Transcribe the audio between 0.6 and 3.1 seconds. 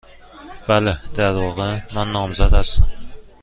بله. در واقع، من نامزد هستم.